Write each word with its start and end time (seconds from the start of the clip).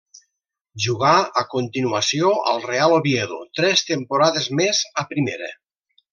Jugà 0.85 1.11
a 1.41 1.43
continuació 1.51 2.31
al 2.53 2.63
Real 2.69 2.95
Oviedo, 2.97 3.37
tres 3.61 3.85
temporades 3.91 4.49
més 4.63 4.81
a 5.03 5.05
Primera. 5.13 5.53